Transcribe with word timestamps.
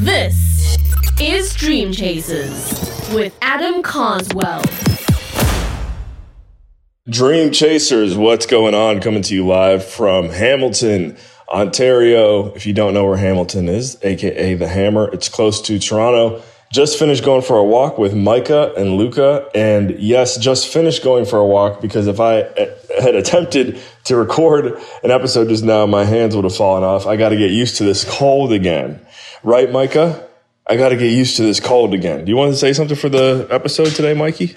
This 0.00 0.78
is 1.20 1.52
Dream 1.52 1.92
Chasers 1.92 3.10
with 3.12 3.36
Adam 3.42 3.82
Carswell. 3.82 4.62
Dream 7.06 7.52
Chasers, 7.52 8.16
what's 8.16 8.46
going 8.46 8.74
on? 8.74 9.02
Coming 9.02 9.20
to 9.20 9.34
you 9.34 9.46
live 9.46 9.84
from 9.84 10.30
Hamilton, 10.30 11.18
Ontario. 11.52 12.50
If 12.54 12.64
you 12.64 12.72
don't 12.72 12.94
know 12.94 13.04
where 13.04 13.18
Hamilton 13.18 13.68
is, 13.68 13.98
aka 14.02 14.54
the 14.54 14.68
Hammer, 14.68 15.12
it's 15.12 15.28
close 15.28 15.60
to 15.60 15.78
Toronto. 15.78 16.42
Just 16.72 16.98
finished 16.98 17.22
going 17.22 17.42
for 17.42 17.58
a 17.58 17.64
walk 17.64 17.98
with 17.98 18.14
Micah 18.14 18.72
and 18.78 18.96
Luca. 18.96 19.50
And 19.54 20.00
yes, 20.00 20.38
just 20.38 20.68
finished 20.68 21.04
going 21.04 21.26
for 21.26 21.38
a 21.38 21.46
walk 21.46 21.82
because 21.82 22.06
if 22.06 22.20
I 22.20 22.48
had 23.00 23.14
attempted 23.14 23.80
to 24.04 24.16
record 24.16 24.80
an 25.02 25.10
episode 25.10 25.48
just 25.48 25.64
now, 25.64 25.86
my 25.86 26.04
hands 26.04 26.34
would 26.34 26.44
have 26.44 26.54
fallen 26.54 26.84
off. 26.84 27.06
I 27.06 27.16
got 27.16 27.30
to 27.30 27.36
get 27.36 27.50
used 27.50 27.76
to 27.76 27.84
this 27.84 28.04
cold 28.04 28.52
again. 28.52 29.04
Right, 29.42 29.70
Micah? 29.70 30.26
I 30.66 30.76
got 30.76 30.90
to 30.90 30.96
get 30.96 31.10
used 31.10 31.36
to 31.36 31.42
this 31.42 31.60
cold 31.60 31.94
again. 31.94 32.24
Do 32.24 32.30
you 32.30 32.36
want 32.36 32.52
to 32.52 32.58
say 32.58 32.72
something 32.72 32.96
for 32.96 33.08
the 33.08 33.46
episode 33.50 33.90
today, 33.90 34.14
Mikey? 34.14 34.56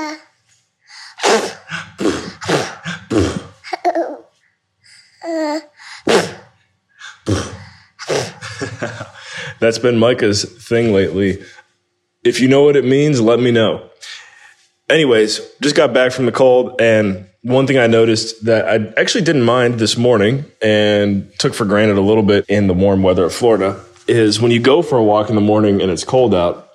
That's 9.60 9.78
been 9.78 9.98
Micah's 9.98 10.44
thing 10.44 10.92
lately. 10.92 11.42
If 12.24 12.40
you 12.40 12.48
know 12.48 12.62
what 12.62 12.76
it 12.76 12.84
means, 12.84 13.20
let 13.20 13.40
me 13.40 13.50
know. 13.50 13.88
Anyways, 14.88 15.40
just 15.60 15.74
got 15.74 15.92
back 15.92 16.12
from 16.12 16.26
the 16.26 16.32
cold, 16.32 16.80
and 16.80 17.26
one 17.42 17.66
thing 17.66 17.78
I 17.78 17.86
noticed 17.86 18.44
that 18.44 18.68
I 18.68 19.00
actually 19.00 19.22
didn't 19.22 19.42
mind 19.42 19.74
this 19.74 19.96
morning 19.96 20.44
and 20.60 21.30
took 21.38 21.54
for 21.54 21.64
granted 21.64 21.96
a 21.96 22.00
little 22.00 22.22
bit 22.22 22.44
in 22.48 22.66
the 22.66 22.74
warm 22.74 23.02
weather 23.02 23.24
of 23.24 23.34
Florida 23.34 23.80
is 24.08 24.40
when 24.40 24.50
you 24.50 24.60
go 24.60 24.82
for 24.82 24.98
a 24.98 25.02
walk 25.02 25.28
in 25.28 25.36
the 25.36 25.40
morning 25.40 25.80
and 25.80 25.90
it's 25.90 26.04
cold 26.04 26.34
out. 26.34 26.68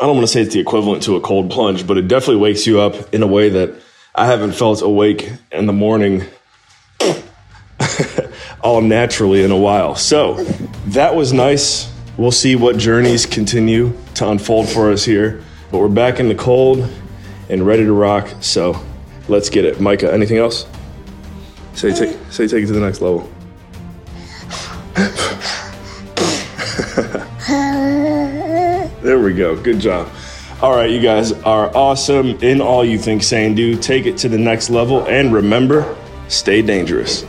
I 0.00 0.06
don't 0.06 0.14
want 0.14 0.26
to 0.26 0.32
say 0.32 0.42
it's 0.42 0.54
the 0.54 0.60
equivalent 0.60 1.02
to 1.04 1.16
a 1.16 1.20
cold 1.20 1.50
plunge, 1.50 1.86
but 1.86 1.98
it 1.98 2.06
definitely 2.06 2.42
wakes 2.42 2.66
you 2.66 2.80
up 2.80 3.14
in 3.14 3.22
a 3.22 3.26
way 3.26 3.48
that 3.48 3.74
I 4.14 4.26
haven't 4.26 4.52
felt 4.52 4.82
awake 4.82 5.30
in 5.50 5.66
the 5.66 5.72
morning 5.72 6.24
all 8.62 8.80
naturally 8.80 9.42
in 9.42 9.50
a 9.50 9.56
while. 9.56 9.94
So 9.94 10.34
that 10.88 11.16
was 11.16 11.32
nice. 11.32 11.92
We'll 12.16 12.32
see 12.32 12.56
what 12.56 12.78
journeys 12.78 13.26
continue 13.26 13.92
to 14.14 14.30
unfold 14.30 14.70
for 14.70 14.90
us 14.90 15.04
here. 15.04 15.42
But 15.70 15.78
we're 15.78 15.88
back 15.88 16.18
in 16.18 16.28
the 16.28 16.34
cold 16.34 16.88
and 17.50 17.66
ready 17.66 17.84
to 17.84 17.92
rock. 17.92 18.28
So 18.40 18.80
let's 19.28 19.50
get 19.50 19.66
it. 19.66 19.80
Micah, 19.80 20.12
anything 20.12 20.38
else? 20.38 20.66
Say 21.74 21.92
take 21.92 22.16
say 22.30 22.48
take 22.48 22.64
it 22.64 22.68
to 22.68 22.72
the 22.72 22.80
next 22.80 23.02
level. 23.02 23.30
there 29.02 29.18
we 29.18 29.34
go. 29.34 29.60
Good 29.60 29.80
job. 29.80 30.08
All 30.62 30.74
right, 30.74 30.88
you 30.88 31.02
guys 31.02 31.32
are 31.32 31.76
awesome 31.76 32.42
in 32.42 32.62
all 32.62 32.82
you 32.82 32.98
think, 32.98 33.22
saying 33.22 33.56
do. 33.56 33.76
Take 33.76 34.06
it 34.06 34.16
to 34.18 34.30
the 34.30 34.38
next 34.38 34.70
level 34.70 35.06
and 35.06 35.34
remember, 35.34 35.94
stay 36.28 36.62
dangerous. 36.62 37.26